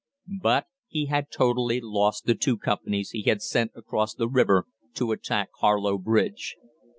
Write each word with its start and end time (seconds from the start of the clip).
But 0.41 0.65
he 0.87 1.05
had 1.05 1.29
totally 1.29 1.79
lost 1.79 2.25
the 2.25 2.33
two 2.33 2.57
companies 2.57 3.11
he 3.11 3.21
had 3.21 3.39
sent 3.43 3.69
across 3.75 4.15
the 4.15 4.27
river 4.27 4.65
to 4.95 5.11
attack 5.11 5.49
Harlow 5.59 5.99
Bridge. 5.99 6.55